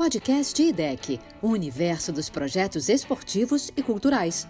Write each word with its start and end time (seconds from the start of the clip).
Podcast 0.00 0.62
IDEC, 0.62 1.20
o 1.42 1.48
universo 1.48 2.10
dos 2.10 2.30
projetos 2.30 2.88
esportivos 2.88 3.70
e 3.76 3.82
culturais. 3.82 4.48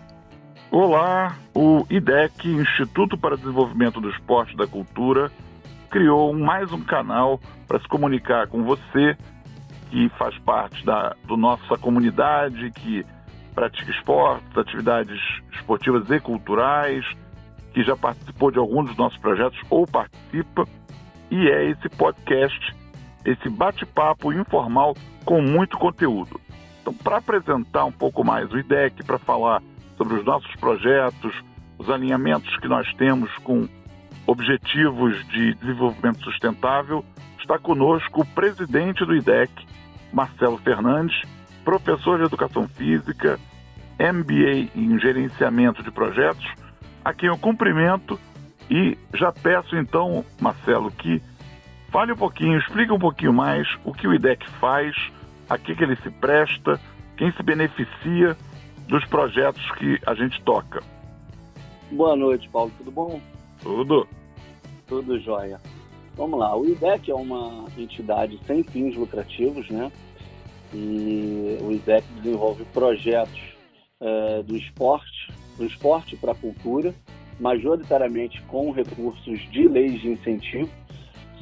Olá, 0.71 1.37
o 1.53 1.85
IDEC, 1.91 2.47
Instituto 2.47 3.19
para 3.19 3.37
Desenvolvimento 3.37 4.01
do 4.01 4.09
Esporte 4.11 4.55
e 4.55 4.57
da 4.57 4.69
Cultura, 4.69 5.29
criou 5.91 6.33
mais 6.33 6.73
um 6.73 6.81
canal 6.85 7.41
para 7.67 7.81
se 7.81 7.89
comunicar 7.89 8.47
com 8.47 8.63
você 8.63 9.19
que 9.91 10.09
faz 10.11 10.39
parte 10.39 10.87
da 10.87 11.17
do 11.25 11.37
nossa 11.37 11.77
comunidade, 11.77 12.71
que 12.71 13.05
pratica 13.53 13.91
esportes, 13.91 14.57
atividades 14.57 15.21
esportivas 15.53 16.09
e 16.09 16.21
culturais, 16.21 17.05
que 17.75 17.83
já 17.83 17.97
participou 17.97 18.53
de 18.53 18.59
alguns 18.61 18.87
dos 18.87 18.97
nossos 18.97 19.19
projetos 19.19 19.61
ou 19.69 19.85
participa, 19.85 20.65
e 21.29 21.49
é 21.49 21.71
esse 21.71 21.89
podcast, 21.89 22.73
esse 23.25 23.49
bate-papo 23.49 24.33
informal 24.33 24.95
com 25.25 25.43
muito 25.43 25.79
conteúdo. 25.79 26.41
Então, 26.81 26.95
para 26.95 27.19
apresentar 27.19 27.85
um 27.85 27.93
pouco 27.93 28.25
mais 28.25 28.51
o 28.53 28.59
IDEC, 28.59 29.05
para 29.05 29.19
falar 29.19 29.63
sobre 29.97 30.15
os 30.15 30.25
nossos 30.25 30.55
projetos, 30.57 31.35
os 31.79 31.91
alinhamentos 31.91 32.57
que 32.59 32.69
nós 32.69 32.93
temos 32.95 33.31
com 33.39 33.69
objetivos 34.27 35.27
de 35.29 35.55
desenvolvimento 35.55 36.23
sustentável, 36.25 37.05
está 37.39 37.59
conosco 37.59 38.23
o 38.23 38.27
presidente 38.27 39.05
do 39.05 39.15
IDEC, 39.15 39.51
Marcelo 40.13 40.59
Fernandes, 40.59 41.23
professor 41.65 42.19
de 42.19 42.25
educação 42.25 42.69
física, 42.69 43.39
MBA 43.99 44.71
em 44.75 44.99
gerenciamento 44.99 45.83
de 45.83 45.91
projetos, 45.91 46.47
a 47.05 47.13
quem 47.13 47.29
eu 47.29 47.37
cumprimento 47.37 48.19
e 48.71 48.97
já 49.15 49.33
peço 49.33 49.77
então, 49.77 50.25
Marcelo, 50.41 50.91
que 50.91 51.21
fale 51.91 52.13
um 52.13 52.17
pouquinho, 52.17 52.59
explique 52.59 52.93
um 52.93 52.99
pouquinho 52.99 53.33
mais 53.33 53.67
o 53.85 53.93
que 53.93 54.07
o 54.07 54.15
IDEC 54.15 54.49
faz, 54.61 54.95
a 55.49 55.59
que, 55.59 55.75
que 55.75 55.83
ele 55.83 55.97
se 55.97 56.11
presta, 56.11 56.81
quem 57.17 57.33
se 57.33 57.43
beneficia 57.43 58.37
dos 58.89 59.05
projetos 59.07 59.71
que 59.73 59.99
a 60.07 60.15
gente 60.15 60.41
toca. 60.43 60.83
Boa 61.91 62.17
noite, 62.17 62.49
Paulo, 62.49 62.73
tudo 62.79 62.91
bom? 62.91 63.21
Tudo. 63.63 64.07
Tudo 64.87 65.19
jóia. 65.21 65.61
Vamos 66.17 66.39
lá, 66.39 66.57
o 66.57 66.65
IDEC 66.67 67.11
é 67.11 67.15
uma 67.15 67.67
entidade 67.77 68.39
sem 68.47 68.63
fins 68.63 68.97
lucrativos, 68.97 69.69
né? 69.71 69.91
E 70.73 71.59
o 71.61 71.73
IDEC 71.73 72.05
desenvolve 72.21 72.65
projetos 72.67 73.41
é, 74.01 74.43
do 74.43 74.57
esporte, 74.57 75.33
do 75.57 75.65
esporte 75.65 76.17
para 76.17 76.33
a 76.33 76.35
cultura, 76.35 76.95
majoritariamente 77.41 78.41
com 78.43 78.71
recursos 78.71 79.41
de 79.51 79.67
leis 79.67 80.01
de 80.01 80.11
incentivo, 80.11 80.71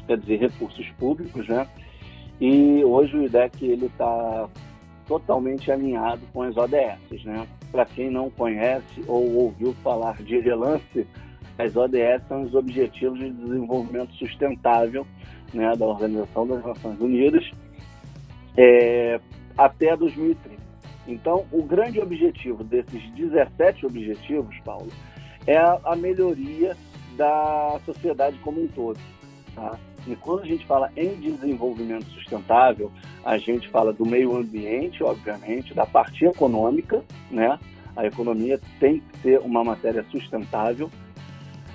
quer 0.09 0.19
dizer, 0.19 0.41
recursos 0.41 0.89
públicos, 0.98 1.47
né? 1.47 1.69
E 2.41 2.83
hoje 2.84 3.17
o 3.17 3.23
IDEC 3.25 3.64
ele 3.64 3.87
está 3.87 4.48
totalmente 5.06 5.70
alinhado 5.70 6.20
com 6.33 6.42
as 6.42 6.56
ODS, 6.56 7.25
né? 7.25 7.47
Para 7.70 7.84
quem 7.84 8.11
não 8.11 8.31
conhece 8.31 9.05
ou 9.06 9.34
ouviu 9.34 9.73
falar 9.84 10.23
de 10.23 10.41
relance, 10.41 11.06
as 11.59 11.77
ODS 11.77 12.27
são 12.28 12.42
os 12.42 12.55
Objetivos 12.55 13.19
de 13.19 13.31
Desenvolvimento 13.31 14.15
Sustentável, 14.15 15.06
né, 15.53 15.75
da 15.77 15.87
Organização 15.87 16.47
das 16.47 16.65
Nações 16.65 17.00
Unidas, 17.00 17.50
é, 18.56 19.20
até 19.56 19.97
2030. 19.97 20.59
Então, 21.09 21.47
o 21.50 21.62
grande 21.62 22.00
objetivo 22.00 22.62
desses 22.62 23.03
17 23.12 23.87
objetivos, 23.87 24.55
Paulo, 24.65 24.89
é 25.47 25.56
a, 25.56 25.97
melhoria 25.97 26.77
da 27.17 27.81
sociedade 27.84 28.39
como 28.39 28.62
um 28.62 28.69
todo. 28.69 29.00
Tá? 29.55 29.78
E 30.09 30.17
quando 30.17 30.41
a 30.41 30.47
gente 30.47 30.64
fala 30.64 30.91
em 30.97 31.14
desenvolvimento 31.17 32.06
sustentável, 32.11 32.91
a 33.25 33.37
gente 33.37 33.69
fala 33.69 33.92
do 33.92 34.06
meio 34.06 34.37
ambiente, 34.37 35.05
obviamente, 35.05 35.75
da 35.75 35.84
parte 35.84 36.25
econômica, 36.25 37.05
né? 37.31 37.59
A 37.95 38.06
economia 38.06 38.59
tem 38.81 39.00
que 39.00 39.19
ser 39.19 39.41
uma 39.41 39.62
matéria 39.62 40.05
sustentável 40.11 40.87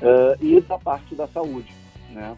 uh, 0.02 0.44
e 0.44 0.60
da 0.62 0.80
parte 0.80 1.14
da 1.14 1.28
saúde, 1.28 1.72
né? 2.10 2.36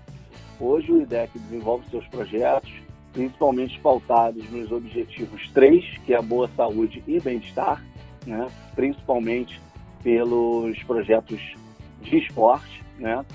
Hoje 0.59 0.91
o 0.91 1.01
IDEC 1.01 1.37
desenvolve 1.39 1.87
seus 1.89 2.05
projetos 2.07 2.85
principalmente 3.15 3.79
pautados 3.79 4.47
nos 4.51 4.69
objetivos 4.73 5.49
3, 5.53 5.99
que 6.05 6.13
é 6.13 6.17
a 6.17 6.21
boa 6.21 6.49
saúde 6.55 7.01
e 7.07 7.17
bem-estar, 7.17 7.81
né? 8.27 8.45
principalmente 8.75 9.59
pelos 10.03 10.83
projetos 10.83 11.39
de 12.01 12.17
esporte. 12.17 12.83
Né? 12.99 13.25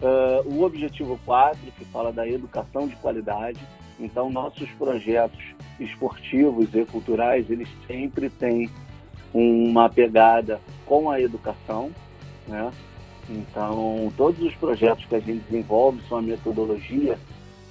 Uh, 0.00 0.54
o 0.54 0.62
objetivo 0.62 1.18
4, 1.24 1.58
que 1.78 1.84
fala 1.86 2.12
da 2.12 2.28
educação 2.28 2.86
de 2.86 2.96
qualidade. 2.96 3.60
Então, 3.98 4.30
nossos 4.30 4.68
projetos 4.72 5.38
esportivos 5.78 6.74
e 6.74 6.84
culturais, 6.84 7.48
eles 7.48 7.68
sempre 7.86 8.28
têm 8.28 8.68
uma 9.32 9.88
pegada 9.88 10.60
com 10.86 11.10
a 11.10 11.20
educação, 11.20 11.90
né? 12.46 12.70
Então, 13.28 14.12
todos 14.16 14.40
os 14.42 14.54
projetos 14.54 15.04
que 15.06 15.14
a 15.14 15.20
gente 15.20 15.44
desenvolve 15.44 16.02
são 16.08 16.18
a 16.18 16.22
metodologia 16.22 17.18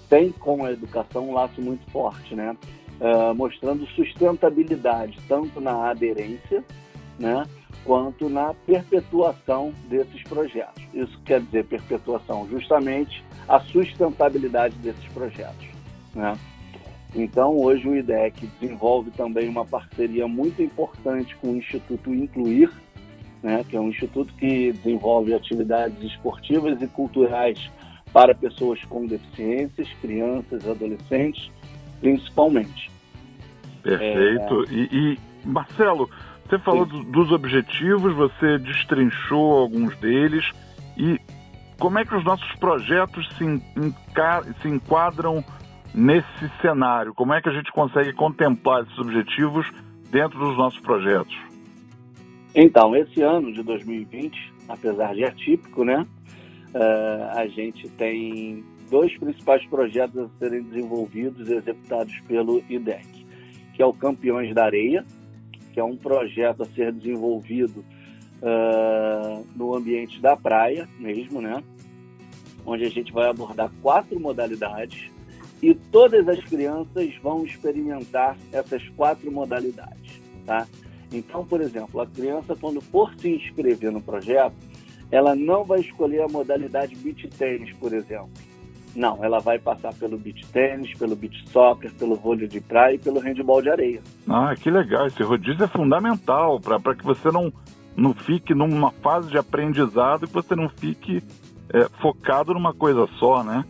tem 0.10 0.32
com 0.32 0.66
a 0.66 0.72
educação 0.72 1.30
um 1.30 1.34
laço 1.34 1.62
muito 1.62 1.90
forte, 1.92 2.36
né? 2.36 2.56
Uh, 3.00 3.34
mostrando 3.36 3.86
sustentabilidade 3.88 5.18
tanto 5.28 5.60
na 5.60 5.90
aderência, 5.90 6.64
né, 7.20 7.44
quanto 7.84 8.30
na 8.30 8.54
perpetuação 8.66 9.74
desses 9.90 10.24
projetos. 10.24 10.84
Isso 10.94 11.20
quer 11.26 11.42
dizer 11.42 11.66
perpetuação, 11.66 12.48
justamente 12.50 13.24
a 13.48 13.60
sustentabilidade 13.60 14.76
desses 14.78 15.06
projetos, 15.14 15.68
né? 16.16 16.38
Então, 17.16 17.56
hoje 17.56 17.88
o 17.88 17.96
IDEC 17.96 18.48
desenvolve 18.60 19.12
também 19.12 19.48
uma 19.48 19.66
parceria 19.66 20.28
muito 20.28 20.64
importante 20.64 21.36
com 21.36 21.52
o 21.52 21.58
Instituto 21.58 22.14
Incluir, 22.14 22.72
né, 23.44 23.64
que 23.70 23.76
é 23.76 23.80
um 23.80 23.90
instituto 23.90 24.34
que 24.36 24.72
desenvolve 24.72 25.34
atividades 25.34 26.02
esportivas 26.02 26.82
e 26.82 26.88
culturais 26.88 27.70
para 28.12 28.34
pessoas 28.34 28.82
com 28.86 29.06
deficiências, 29.06 29.88
crianças, 30.02 30.68
adolescentes, 30.68 31.52
principalmente. 32.00 32.90
Perfeito. 33.84 34.66
É... 34.70 34.74
E, 34.74 34.90
e, 34.92 35.20
Marcelo, 35.44 36.10
você 36.48 36.60
falou 36.60 36.86
do, 36.86 37.04
dos 37.04 37.32
objetivos, 37.32 38.14
você 38.14 38.58
destrinchou 38.58 39.54
alguns 39.54 39.96
deles 39.98 40.46
e 40.98 41.20
como 41.80 42.00
é 42.00 42.06
que 42.06 42.16
os 42.16 42.24
nossos 42.24 42.52
projetos 42.56 43.28
se, 43.38 43.46
se 44.62 44.68
enquadram 44.68 45.44
nesse 45.94 46.50
cenário? 46.62 47.14
Como 47.14 47.34
é 47.34 47.42
que 47.42 47.50
a 47.50 47.52
gente 47.52 47.72
consegue 47.72 48.14
contemplar 48.14 48.84
esses 48.84 48.98
objetivos 48.98 49.70
dentro 50.10 50.40
dos 50.40 50.58
nossos 50.58 50.80
projetos? 50.80 51.36
Então, 52.56 52.96
esse 52.96 53.22
ano 53.22 53.52
de 53.52 53.64
2020, 53.64 54.54
apesar 54.70 55.16
de 55.16 55.24
atípico, 55.24 55.84
né? 55.84 56.06
Uh, 56.74 57.38
a 57.38 57.48
gente 57.48 57.90
tem 57.90 58.64
dois 58.90 59.16
principais 59.18 59.66
projetos 59.66 60.18
a 60.18 60.30
serem 60.40 60.64
desenvolvidos 60.64 61.50
e 61.50 61.54
executados 61.54 62.20
pelo 62.28 62.64
IDEC, 62.70 63.26
que 63.74 63.82
é 63.82 63.86
o 63.86 63.94
Campeões 63.94 64.54
da 64.54 64.66
Areia, 64.66 65.04
que 65.74 65.80
é 65.80 65.84
um 65.84 65.98
projeto 65.98 66.64
a 66.64 66.66
ser 66.68 66.94
desenvolvido 66.94 67.84
uh, 68.42 69.46
no 69.56 69.76
ambiente 69.76 70.22
da 70.22 70.38
praia 70.38 70.88
mesmo, 71.00 71.42
né? 71.42 71.64
Onde 72.66 72.86
a 72.86 72.90
gente 72.90 73.12
vai 73.12 73.30
abordar 73.30 73.72
quatro 73.82 74.20
modalidades 74.20 75.12
e 75.62 75.74
todas 75.74 76.28
as 76.28 76.40
crianças 76.46 77.14
vão 77.22 77.44
experimentar 77.44 78.38
essas 78.52 78.88
quatro 78.90 79.32
modalidades, 79.32 80.22
tá? 80.46 80.68
Então, 81.12 81.46
por 81.46 81.62
exemplo, 81.62 82.00
a 82.00 82.08
criança 82.08 82.56
quando 82.56 82.80
for 82.80 83.14
se 83.18 83.30
inscrever 83.30 83.92
no 83.92 84.02
projeto, 84.02 84.56
ela 85.12 85.36
não 85.36 85.64
vai 85.64 85.80
escolher 85.80 86.22
a 86.22 86.28
modalidade 86.28 86.96
beach 86.96 87.28
tênis, 87.38 87.72
por 87.74 87.94
exemplo. 87.94 88.32
Não, 88.96 89.24
ela 89.24 89.40
vai 89.40 89.58
passar 89.58 89.94
pelo 89.96 90.18
beach 90.18 90.46
tênis, 90.52 90.94
pelo 90.98 91.16
beach 91.16 91.44
soccer, 91.50 91.92
pelo 91.94 92.16
vôlei 92.16 92.48
de 92.48 92.62
praia 92.62 92.96
e 92.96 93.00
pelo 93.00 93.20
handball 93.20 93.62
de 93.62 93.70
areia. 93.70 94.02
Ah, 94.30 94.54
que 94.56 94.70
legal. 94.70 95.08
Esse 95.08 95.24
rodízio 95.24 95.64
é 95.64 95.68
fundamental 95.68 96.60
para 96.60 96.96
que 96.96 97.04
você 97.04 97.32
não, 97.32 97.52
não 97.96 98.14
fique 98.14 98.54
numa 98.54 98.92
fase 98.92 99.30
de 99.30 99.38
aprendizado, 99.38 100.28
que 100.28 100.34
você 100.34 100.56
não 100.56 100.70
fique 100.70 101.24
é, 101.74 101.88
focado 102.00 102.54
numa 102.54 102.74
coisa 102.74 103.08
só, 103.18 103.44
né? 103.44 103.66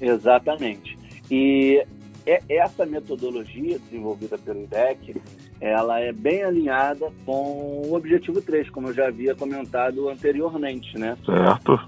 Exatamente. 0.00 0.96
E 1.28 1.84
essa 2.48 2.86
metodologia 2.86 3.78
desenvolvida 3.80 4.38
pelo 4.38 4.62
IDEC, 4.62 5.20
ela 5.60 5.98
é 5.98 6.12
bem 6.12 6.42
alinhada 6.42 7.10
com 7.24 7.82
o 7.84 7.94
objetivo 7.94 8.40
3, 8.40 8.70
como 8.70 8.88
eu 8.88 8.94
já 8.94 9.08
havia 9.08 9.34
comentado 9.34 10.08
anteriormente, 10.08 10.96
né? 10.98 11.16
Certo. 11.24 11.80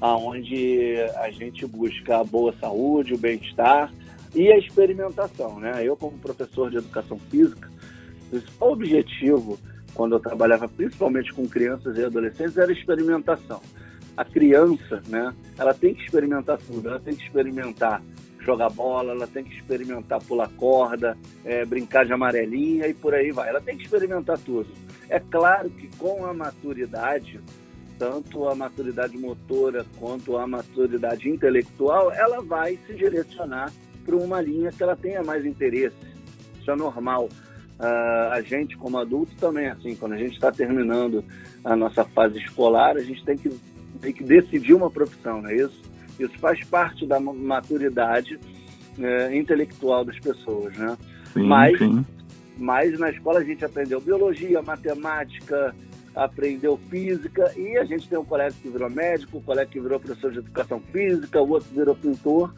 Aonde 0.00 0.96
a 1.16 1.30
gente 1.30 1.66
busca 1.66 2.18
a 2.18 2.24
boa 2.24 2.54
saúde, 2.60 3.14
o 3.14 3.18
bem-estar 3.18 3.92
e 4.34 4.52
a 4.52 4.58
experimentação, 4.58 5.58
né? 5.58 5.84
Eu 5.84 5.96
como 5.96 6.18
professor 6.18 6.70
de 6.70 6.76
educação 6.76 7.18
física, 7.18 7.68
o 8.26 8.30
principal 8.30 8.72
objetivo 8.72 9.58
quando 9.94 10.14
eu 10.14 10.20
trabalhava 10.20 10.68
principalmente 10.68 11.32
com 11.32 11.48
crianças 11.48 11.96
e 11.96 12.04
adolescentes 12.04 12.56
era 12.56 12.70
a 12.70 12.72
experimentação. 12.72 13.60
A 14.16 14.24
criança, 14.24 15.02
né, 15.08 15.34
ela 15.58 15.74
tem 15.74 15.94
que 15.94 16.04
experimentar 16.04 16.58
tudo, 16.58 16.88
ela 16.88 17.00
tem 17.00 17.14
que 17.14 17.24
experimentar 17.24 18.02
jogar 18.40 18.70
bola, 18.70 19.12
ela 19.12 19.26
tem 19.26 19.44
que 19.44 19.54
experimentar 19.54 20.22
pular 20.22 20.48
corda, 20.56 21.16
é, 21.44 21.64
brincar 21.64 22.06
de 22.06 22.12
amarelinha 22.12 22.86
e 22.86 22.94
por 22.94 23.14
aí 23.14 23.30
vai. 23.30 23.48
Ela 23.48 23.60
tem 23.60 23.76
que 23.76 23.84
experimentar 23.84 24.38
tudo. 24.38 24.68
É 25.08 25.18
claro 25.18 25.68
que 25.70 25.88
com 25.96 26.24
a 26.24 26.32
maturidade, 26.32 27.40
tanto 27.98 28.48
a 28.48 28.54
maturidade 28.54 29.18
motora 29.18 29.84
quanto 29.98 30.36
a 30.36 30.46
maturidade 30.46 31.28
intelectual, 31.28 32.12
ela 32.12 32.40
vai 32.40 32.78
se 32.86 32.94
direcionar 32.94 33.72
para 34.04 34.16
uma 34.16 34.40
linha 34.40 34.70
que 34.70 34.82
ela 34.82 34.96
tenha 34.96 35.22
mais 35.22 35.44
interesse. 35.44 35.96
Isso 36.60 36.70
é 36.70 36.76
normal. 36.76 37.28
Uh, 37.78 38.32
a 38.32 38.40
gente, 38.40 38.76
como 38.76 38.98
adulto, 38.98 39.32
também 39.36 39.66
é 39.66 39.70
assim. 39.70 39.94
Quando 39.94 40.14
a 40.14 40.16
gente 40.16 40.34
está 40.34 40.50
terminando 40.50 41.24
a 41.64 41.76
nossa 41.76 42.04
fase 42.04 42.38
escolar, 42.38 42.96
a 42.96 43.02
gente 43.02 43.24
tem 43.24 43.36
que, 43.36 43.50
tem 44.00 44.12
que 44.12 44.24
decidir 44.24 44.74
uma 44.74 44.90
profissão, 44.90 45.42
não 45.42 45.50
é 45.50 45.56
isso? 45.56 45.82
Isso 46.18 46.36
faz 46.38 46.64
parte 46.64 47.06
da 47.06 47.20
maturidade 47.20 48.34
uh, 48.34 49.34
intelectual 49.34 50.04
das 50.04 50.18
pessoas, 50.18 50.76
né? 50.76 50.96
Sim, 51.32 51.46
mas, 51.46 51.78
sim. 51.78 52.04
mas 52.56 52.98
na 52.98 53.10
escola 53.10 53.40
a 53.40 53.44
gente 53.44 53.64
aprendeu 53.64 54.00
biologia, 54.00 54.62
matemática, 54.62 55.74
aprendeu 56.18 56.76
física 56.90 57.52
e 57.56 57.78
a 57.78 57.84
gente 57.84 58.08
tem 58.08 58.18
um 58.18 58.24
colega 58.24 58.52
que 58.60 58.68
virou 58.68 58.90
médico, 58.90 59.38
um 59.38 59.42
colega 59.42 59.70
que 59.70 59.80
virou 59.80 60.00
professor 60.00 60.32
de 60.32 60.38
educação 60.38 60.80
física, 60.92 61.40
o 61.40 61.48
outro 61.48 61.68
virou 61.72 61.94
pintor. 61.94 62.52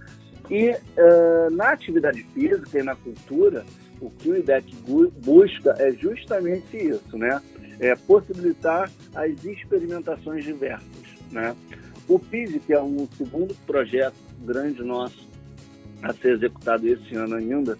E 0.48 0.70
uh, 0.70 1.50
na 1.52 1.70
atividade 1.70 2.24
física 2.34 2.80
e 2.80 2.82
na 2.82 2.96
cultura, 2.96 3.64
o 4.00 4.10
que 4.10 4.30
o 4.30 4.36
IDEC 4.36 4.74
busca 5.22 5.74
é 5.78 5.92
justamente 5.92 6.76
isso, 6.76 7.16
né? 7.16 7.40
É 7.78 7.94
possibilitar 7.94 8.90
as 9.14 9.44
experimentações 9.44 10.44
diversas, 10.44 10.88
né? 11.30 11.54
O 12.08 12.18
PID, 12.18 12.60
que 12.60 12.72
é 12.72 12.82
um 12.82 13.06
segundo 13.16 13.54
projeto 13.66 14.16
grande 14.40 14.82
nosso 14.82 15.28
a 16.02 16.12
ser 16.14 16.32
executado 16.32 16.88
esse 16.88 17.14
ano 17.14 17.36
ainda, 17.36 17.78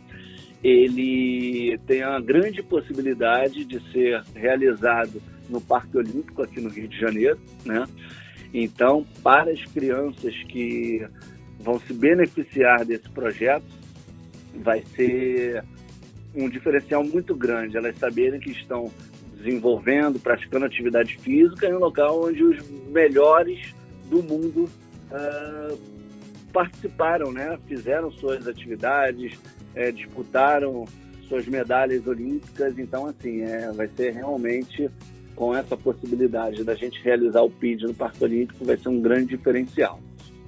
ele 0.62 1.79
tem 1.87 2.03
a 2.03 2.21
grande 2.21 2.62
possibilidade 2.62 3.65
de 3.65 3.81
ser 3.91 4.23
realizado 4.35 5.21
no 5.50 5.61
Parque 5.61 5.97
Olímpico 5.97 6.43
aqui 6.43 6.61
no 6.61 6.70
Rio 6.70 6.88
de 6.88 6.99
Janeiro, 6.99 7.38
né? 7.64 7.87
Então, 8.52 9.06
para 9.23 9.50
as 9.50 9.64
crianças 9.67 10.35
que 10.49 11.06
vão 11.58 11.79
se 11.81 11.93
beneficiar 11.93 12.85
desse 12.85 13.08
projeto, 13.11 13.67
vai 14.62 14.82
ser 14.97 15.64
um 16.35 16.49
diferencial 16.49 17.05
muito 17.05 17.35
grande 17.35 17.76
elas 17.76 17.97
saberem 17.99 18.41
que 18.41 18.50
estão 18.50 18.91
desenvolvendo, 19.37 20.19
praticando 20.19 20.67
atividade 20.67 21.17
física 21.19 21.67
em 21.67 21.75
um 21.75 21.79
local 21.79 22.25
onde 22.25 22.43
os 22.43 22.70
melhores 22.88 23.75
do 24.08 24.23
mundo 24.23 24.69
uh, 25.11 25.79
participaram, 26.52 27.32
né? 27.32 27.58
Fizeram 27.67 28.11
suas 28.12 28.47
atividades, 28.47 29.38
é, 29.75 29.91
disputaram 29.91 30.85
suas 31.29 31.47
medalhas 31.47 32.06
olímpicas. 32.06 32.79
Então, 32.79 33.06
assim, 33.06 33.43
é, 33.43 33.70
vai 33.73 33.88
ser 33.97 34.12
realmente 34.12 34.91
com 35.41 35.55
essa 35.55 35.75
possibilidade 35.75 36.63
da 36.65 36.75
gente 36.75 37.03
realizar 37.03 37.41
o 37.41 37.49
PID 37.49 37.87
no 37.87 37.95
Parque 37.95 38.23
Olímpico, 38.23 38.63
vai 38.63 38.77
ser 38.77 38.91
um 38.91 39.01
grande 39.01 39.39
diferencial. 39.39 39.99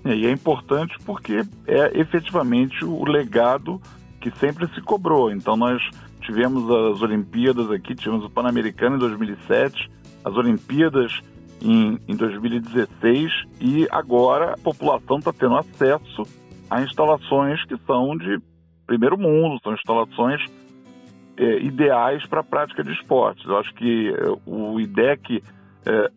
É, 0.05 0.15
e 0.15 0.27
é 0.27 0.31
importante 0.31 0.95
porque 1.07 1.41
é 1.67 1.99
efetivamente 1.99 2.85
o 2.85 3.03
legado 3.07 3.81
que 4.21 4.31
sempre 4.33 4.69
se 4.75 4.83
cobrou. 4.83 5.33
Então 5.33 5.57
nós 5.57 5.81
tivemos 6.21 6.71
as 6.71 7.01
Olimpíadas 7.01 7.71
aqui, 7.71 7.95
tivemos 7.95 8.23
o 8.27 8.29
Pan-Americano 8.29 8.97
em 8.97 8.99
2007, 8.99 9.91
as 10.23 10.37
Olimpíadas 10.37 11.23
em, 11.63 11.99
em 12.07 12.15
2016 12.15 13.33
e 13.63 13.89
agora 13.91 14.53
a 14.53 14.59
população 14.59 15.21
está 15.21 15.33
tendo 15.33 15.57
acesso 15.57 16.25
a 16.69 16.83
instalações 16.83 17.65
que 17.65 17.79
são 17.87 18.15
de 18.15 18.39
primeiro 18.87 19.17
mundo, 19.17 19.59
são 19.63 19.73
instalações 19.73 20.45
é, 21.37 21.59
ideais 21.59 22.27
para 22.27 22.41
a 22.41 22.45
prática 22.45 22.83
de 22.83 22.93
esportes. 22.93 23.45
Eu 23.45 23.59
acho 23.59 23.75
que 23.75 24.15
é, 24.15 24.39
o 24.47 24.81
IDEC 24.81 25.43
é, 25.87 26.11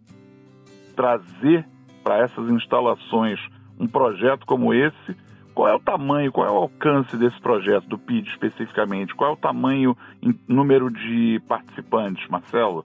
trazer 0.95 1.65
para 2.03 2.23
essas 2.23 2.49
instalações 2.49 3.39
um 3.79 3.87
projeto 3.87 4.45
como 4.45 4.73
esse 4.73 5.25
qual 5.55 5.69
é 5.69 5.73
o 5.73 5.79
tamanho, 5.79 6.33
qual 6.33 6.45
é 6.45 6.51
o 6.51 6.55
alcance 6.55 7.15
desse 7.15 7.39
projeto, 7.39 7.87
do 7.87 7.97
PID 7.97 8.27
especificamente? 8.27 9.15
Qual 9.15 9.31
é 9.31 9.33
o 9.33 9.37
tamanho 9.37 9.97
em 10.21 10.37
número 10.49 10.91
de 10.91 11.41
participantes, 11.47 12.27
Marcelo? 12.27 12.83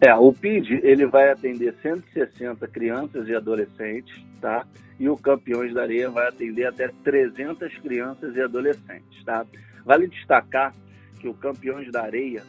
É, 0.00 0.14
o 0.14 0.32
PID 0.32 0.80
ele 0.84 1.06
vai 1.06 1.30
atender 1.30 1.74
160 1.82 2.68
crianças 2.68 3.28
e 3.28 3.34
adolescentes, 3.34 4.14
tá? 4.40 4.64
E 4.98 5.08
o 5.08 5.16
Campeões 5.16 5.74
da 5.74 5.82
Areia 5.82 6.08
vai 6.08 6.28
atender 6.28 6.66
até 6.66 6.88
300 7.02 7.76
crianças 7.78 8.36
e 8.36 8.40
adolescentes, 8.40 9.24
tá? 9.24 9.44
Vale 9.84 10.06
destacar 10.06 10.72
que 11.22 11.28
o 11.28 11.34
Campeões 11.34 11.90
da 11.92 12.02
Areia 12.02 12.42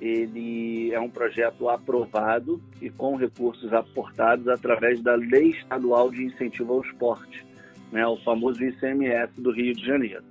ele 0.00 0.92
é 0.92 0.98
um 0.98 1.10
projeto 1.10 1.68
aprovado 1.68 2.60
e 2.80 2.88
com 2.88 3.16
recursos 3.16 3.72
aportados 3.72 4.48
através 4.48 5.00
da 5.00 5.14
Lei 5.14 5.50
Estadual 5.50 6.10
de 6.10 6.24
Incentivo 6.24 6.72
ao 6.72 6.80
Esporte, 6.82 7.44
né, 7.92 8.06
o 8.06 8.16
famoso 8.18 8.62
ICMS 8.64 9.40
do 9.40 9.52
Rio 9.52 9.74
de 9.74 9.84
Janeiro. 9.84 10.24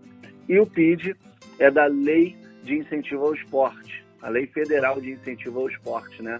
E 0.49 0.59
o 0.59 0.65
PID 0.65 1.15
é 1.59 1.69
da 1.69 1.85
Lei 1.85 2.35
de 2.63 2.79
Incentivo 2.79 3.27
ao 3.27 3.33
Esporte, 3.33 4.03
a 4.21 4.29
Lei 4.29 4.47
Federal 4.47 4.99
de 4.99 5.11
Incentivo 5.11 5.59
ao 5.59 5.69
Esporte, 5.69 6.21
né, 6.21 6.39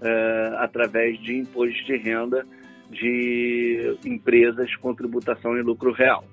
é, 0.00 0.54
através 0.58 1.18
de 1.20 1.38
imposto 1.38 1.84
de 1.84 1.96
renda 1.96 2.46
de 2.88 3.96
empresas 4.04 4.74
com 4.76 4.94
tributação 4.94 5.56
em 5.56 5.62
lucro 5.62 5.92
real. 5.92 6.24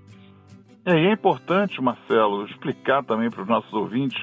É, 0.85 1.11
importante, 1.11 1.81
Marcelo, 1.81 2.45
explicar 2.45 3.03
também 3.03 3.29
para 3.29 3.41
os 3.41 3.47
nossos 3.47 3.73
ouvintes 3.73 4.17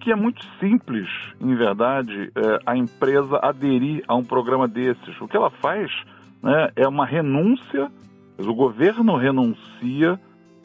que 0.00 0.10
é 0.10 0.16
muito 0.16 0.44
simples, 0.58 1.08
em 1.40 1.54
verdade, 1.54 2.32
é, 2.34 2.58
a 2.66 2.76
empresa 2.76 3.38
aderir 3.42 4.02
a 4.08 4.16
um 4.16 4.24
programa 4.24 4.66
desses. 4.66 5.20
O 5.20 5.28
que 5.28 5.36
ela 5.36 5.50
faz 5.50 5.90
né, 6.42 6.70
é 6.74 6.88
uma 6.88 7.06
renúncia 7.06 7.90
o 8.46 8.54
governo 8.54 9.16
renuncia 9.16 10.18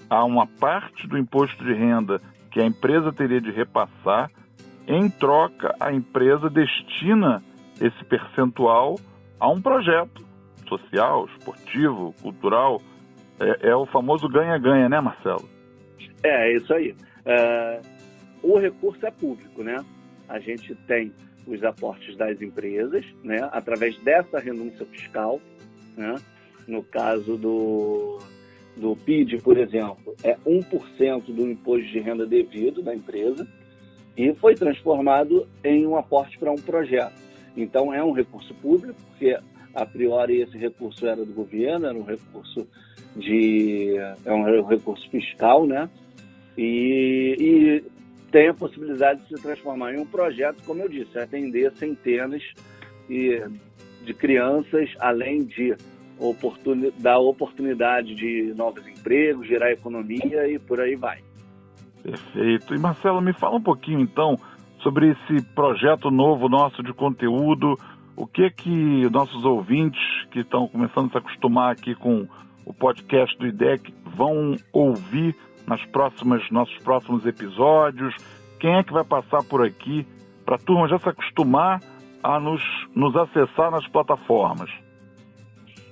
a 0.10 0.24
uma 0.24 0.48
parte 0.48 1.08
do 1.08 1.18
imposto 1.18 1.64
de 1.64 1.74
renda 1.74 2.22
que 2.52 2.62
a 2.62 2.66
empresa 2.66 3.12
teria 3.12 3.42
de 3.42 3.52
repassar, 3.52 4.32
em 4.88 5.10
troca, 5.10 5.76
a 5.80 5.92
empresa 5.92 6.50
destina 6.50 7.42
esse 7.82 8.06
percentual 8.06 8.96
a 9.40 9.50
um 9.50 9.62
projeto 9.62 10.24
social, 10.68 11.26
esportivo, 11.26 12.14
cultural. 12.22 12.82
É, 13.40 13.70
é 13.70 13.76
o 13.76 13.86
famoso 13.86 14.30
ganha-ganha, 14.30 14.88
né, 14.88 15.02
Marcelo? 15.02 15.50
É, 16.24 16.50
é 16.50 16.56
isso 16.56 16.74
aí. 16.74 16.96
É, 17.26 17.82
o 18.46 18.60
recurso 18.60 19.06
é 19.06 19.12
público, 19.12 19.64
né? 19.64 19.84
A 20.30 20.40
gente 20.40 20.76
tem 20.88 21.12
os 21.48 21.64
aportes 21.64 22.16
das 22.16 22.42
empresas, 22.42 23.06
né, 23.24 23.48
através 23.52 23.98
dessa 24.00 24.40
renúncia 24.40 24.86
fiscal, 24.86 25.42
né? 25.98 26.16
No 26.68 26.84
caso 26.84 27.38
do, 27.38 28.20
do 28.76 28.96
PID, 28.96 29.42
por 29.42 29.58
exemplo, 29.58 30.16
é 30.24 30.36
1% 30.46 31.26
do 31.28 31.50
imposto 31.50 31.88
de 31.88 32.00
renda 32.00 32.26
devido 32.26 32.82
da 32.82 32.96
empresa 32.96 33.48
e 34.18 34.34
foi 34.36 34.56
transformado 34.56 35.48
em 35.64 35.86
um 35.86 35.96
aporte 35.96 36.38
para 36.40 36.52
um 36.52 36.56
projeto. 36.56 37.14
Então, 37.56 37.94
é 37.94 38.04
um 38.04 38.12
recurso 38.12 38.54
público, 38.56 39.00
porque 39.10 39.38
a 39.74 39.86
priori 39.86 40.42
esse 40.42 40.58
recurso 40.58 41.06
era 41.06 41.24
do 41.24 41.34
governo, 41.34 41.86
era 41.86 41.98
um 41.98 42.04
recurso 42.04 42.68
de 43.16 43.96
é 44.26 44.34
um 44.34 44.64
recurso 44.66 45.08
fiscal, 45.10 45.66
né? 45.66 45.90
E, 46.58 47.36
e 47.40 47.95
tem 48.32 48.50
a 48.50 48.54
possibilidade 48.54 49.22
de 49.22 49.28
se 49.30 49.42
transformar 49.42 49.94
em 49.94 50.00
um 50.00 50.06
projeto, 50.06 50.64
como 50.66 50.82
eu 50.82 50.90
disse, 50.90 51.18
atender 51.18 51.72
centenas 51.74 52.44
de 53.08 54.14
crianças, 54.18 54.90
além 55.00 55.44
de 55.44 55.76
oportun... 56.20 56.92
dar 57.00 57.20
oportunidade 57.20 58.16
de 58.16 58.54
novos 58.56 58.88
empregos, 58.88 59.48
gerar 59.48 59.72
economia 59.72 60.48
e 60.48 60.60
por 60.60 60.80
aí 60.80 60.96
vai. 60.96 61.20
Perfeito. 62.04 62.76
E 62.76 62.78
Marcelo, 62.78 63.22
me 63.22 63.34
fala 63.34 63.56
um 63.56 63.64
pouquinho 63.64 64.00
então 64.00 64.38
sobre 64.82 65.12
esse 65.12 65.44
projeto 65.54 66.12
novo 66.12 66.48
nosso 66.48 66.84
de 66.84 66.94
conteúdo. 66.94 67.76
O 68.16 68.28
que 68.28 68.50
que 68.52 69.10
nossos 69.10 69.44
ouvintes 69.44 70.02
que 70.32 70.40
estão 70.40 70.68
começando 70.68 71.08
a 71.08 71.12
se 71.12 71.18
acostumar 71.18 71.72
aqui 71.72 71.96
com 71.96 72.28
o 72.66 72.74
podcast 72.74 73.38
do 73.38 73.48
IDEC 73.48 73.94
vão 74.16 74.56
ouvir 74.72 75.36
nas 75.68 75.84
próximas 75.86 76.50
nossos 76.52 76.78
próximos 76.80 77.26
episódios? 77.26 78.16
Quem 78.60 78.76
é 78.76 78.84
que 78.84 78.94
vai 78.94 79.04
passar 79.04 79.44
por 79.44 79.66
aqui 79.66 80.06
para 80.46 80.56
a 80.56 80.60
turma 80.60 80.88
já 80.88 81.00
se 81.00 81.10
acostumar 81.10 81.82
a 82.24 82.40
nos, 82.40 82.64
nos 82.96 83.16
acessar 83.16 83.72
nas 83.72 83.88
plataformas? 83.88 84.70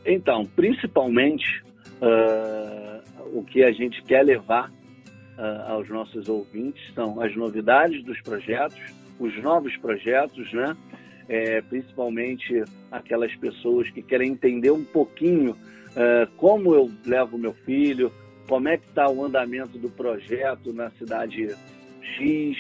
Então, 0.05 0.45
principalmente, 0.55 1.63
uh, 2.01 3.37
o 3.37 3.43
que 3.43 3.63
a 3.63 3.71
gente 3.71 4.01
quer 4.03 4.23
levar 4.23 4.69
uh, 4.69 5.71
aos 5.71 5.89
nossos 5.89 6.27
ouvintes 6.27 6.81
são 6.93 7.21
as 7.21 7.35
novidades 7.35 8.03
dos 8.03 8.19
projetos, 8.21 8.79
os 9.19 9.35
novos 9.41 9.75
projetos, 9.77 10.51
né? 10.53 10.75
É, 11.29 11.61
principalmente 11.61 12.63
aquelas 12.91 13.33
pessoas 13.37 13.89
que 13.91 14.01
querem 14.01 14.31
entender 14.31 14.71
um 14.71 14.83
pouquinho 14.83 15.51
uh, 15.51 16.29
como 16.35 16.75
eu 16.75 16.91
levo 17.05 17.37
meu 17.37 17.53
filho, 17.53 18.11
como 18.47 18.67
é 18.67 18.77
que 18.77 18.87
está 18.87 19.09
o 19.09 19.23
andamento 19.23 19.77
do 19.77 19.89
projeto 19.89 20.73
na 20.73 20.89
cidade 20.91 21.55
X. 22.17 22.57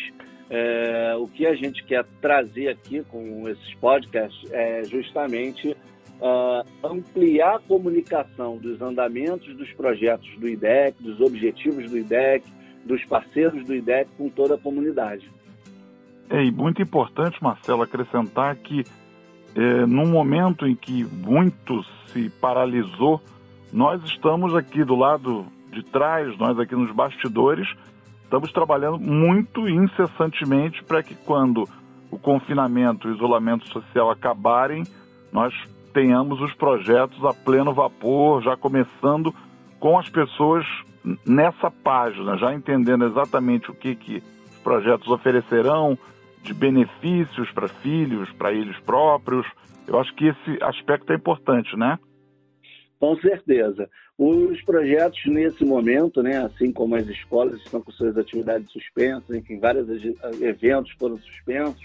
É, 0.49 1.15
o 1.15 1.27
que 1.27 1.47
a 1.47 1.55
gente 1.55 1.83
quer 1.83 2.05
trazer 2.21 2.69
aqui 2.69 3.03
com 3.09 3.47
esses 3.49 3.73
podcasts 3.75 4.51
é 4.51 4.83
justamente 4.83 5.75
uh, 6.19 6.87
ampliar 6.87 7.55
a 7.55 7.59
comunicação 7.59 8.57
dos 8.57 8.81
andamentos 8.81 9.55
dos 9.55 9.71
projetos 9.73 10.29
do 10.37 10.47
IDEC, 10.47 11.01
dos 11.01 11.19
objetivos 11.21 11.89
do 11.89 11.97
IDEC, 11.97 12.45
dos 12.85 13.03
parceiros 13.05 13.65
do 13.65 13.73
IDEC 13.73 14.09
com 14.17 14.29
toda 14.29 14.55
a 14.55 14.57
comunidade. 14.57 15.29
É, 16.29 16.43
e 16.43 16.51
muito 16.51 16.81
importante, 16.81 17.41
Marcelo, 17.41 17.81
acrescentar 17.81 18.55
que 18.55 18.83
é, 19.55 19.85
num 19.85 20.07
momento 20.07 20.65
em 20.67 20.75
que 20.75 21.03
muito 21.03 21.83
se 22.07 22.29
paralisou, 22.41 23.21
nós 23.71 24.03
estamos 24.03 24.55
aqui 24.55 24.83
do 24.83 24.95
lado 24.95 25.45
de 25.73 25.83
trás, 25.83 26.37
nós 26.37 26.57
aqui 26.59 26.75
nos 26.75 26.91
bastidores, 26.91 27.67
estamos 28.23 28.51
trabalhando 28.51 28.99
muito 28.99 29.67
incessantemente 29.67 30.83
para 30.83 31.03
que 31.03 31.15
quando 31.15 31.67
o 32.09 32.17
confinamento, 32.17 33.07
o 33.07 33.13
isolamento 33.13 33.67
social 33.69 34.09
acabarem, 34.09 34.83
nós 35.31 35.53
tenhamos 35.93 36.41
os 36.41 36.53
projetos 36.53 37.23
a 37.25 37.33
pleno 37.33 37.73
vapor, 37.73 38.41
já 38.41 38.57
começando 38.57 39.33
com 39.79 39.97
as 39.97 40.09
pessoas 40.09 40.65
nessa 41.25 41.69
página, 41.69 42.37
já 42.37 42.53
entendendo 42.53 43.05
exatamente 43.05 43.69
o 43.69 43.73
que, 43.73 43.95
que 43.95 44.17
os 44.17 44.57
projetos 44.63 45.07
oferecerão 45.07 45.97
de 46.41 46.53
benefícios 46.53 47.49
para 47.51 47.67
filhos, 47.67 48.31
para 48.33 48.51
eles 48.51 48.77
próprios. 48.79 49.45
Eu 49.87 49.99
acho 49.99 50.13
que 50.15 50.27
esse 50.27 50.63
aspecto 50.63 51.11
é 51.11 51.15
importante, 51.15 51.75
né? 51.77 51.97
Com 52.99 53.15
certeza. 53.17 53.89
Os 54.17 54.61
projetos 54.61 55.19
nesse 55.25 55.65
momento, 55.65 56.21
né, 56.21 56.45
assim 56.45 56.71
como 56.71 56.95
as 56.95 57.07
escolas 57.07 57.59
estão 57.61 57.81
com 57.81 57.91
suas 57.91 58.15
atividades 58.17 58.71
suspensas, 58.71 59.35
enfim, 59.35 59.59
vários 59.59 59.87
eventos 60.39 60.91
foram 60.99 61.17
suspensos. 61.17 61.83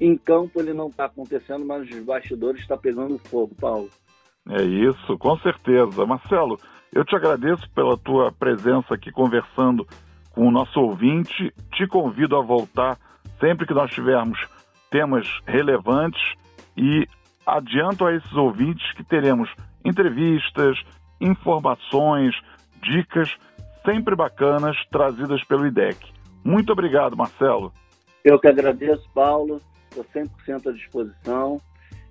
Em 0.00 0.16
campo 0.16 0.60
ele 0.60 0.74
não 0.74 0.88
está 0.88 1.06
acontecendo, 1.06 1.64
mas 1.64 1.88
os 1.88 2.04
bastidores 2.04 2.60
está 2.60 2.76
pegando 2.76 3.18
fogo, 3.18 3.54
Paulo. 3.54 3.88
É 4.50 4.62
isso, 4.62 5.16
com 5.18 5.38
certeza. 5.38 6.04
Marcelo, 6.04 6.58
eu 6.92 7.04
te 7.04 7.16
agradeço 7.16 7.68
pela 7.70 7.96
tua 7.96 8.32
presença 8.32 8.94
aqui 8.94 9.10
conversando 9.10 9.86
com 10.30 10.46
o 10.46 10.50
nosso 10.50 10.78
ouvinte. 10.80 11.52
Te 11.72 11.86
convido 11.86 12.36
a 12.36 12.42
voltar 12.42 12.98
sempre 13.40 13.66
que 13.66 13.74
nós 13.74 13.90
tivermos 13.90 14.38
temas 14.90 15.26
relevantes 15.46 16.20
e 16.76 17.06
adianto 17.46 18.04
a 18.04 18.14
esses 18.14 18.32
ouvintes 18.34 18.92
que 18.92 19.04
teremos 19.04 19.48
entrevistas, 19.84 20.78
informações, 21.22 22.34
dicas 22.82 23.36
sempre 23.84 24.14
bacanas 24.14 24.76
trazidas 24.90 25.42
pelo 25.44 25.66
IDEC. 25.66 25.96
Muito 26.44 26.72
obrigado, 26.72 27.16
Marcelo. 27.16 27.72
Eu 28.24 28.38
que 28.38 28.48
agradeço, 28.48 29.08
Paulo. 29.14 29.60
Estou 29.90 30.04
100% 30.04 30.68
à 30.68 30.72
disposição 30.72 31.60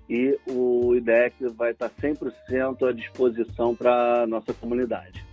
e 0.08 0.38
o 0.48 0.94
IDEC 0.94 1.48
vai 1.56 1.72
estar 1.72 1.90
100% 1.90 2.88
à 2.88 2.92
disposição 2.92 3.74
para 3.74 4.22
a 4.22 4.26
nossa 4.26 4.52
comunidade. 4.54 5.24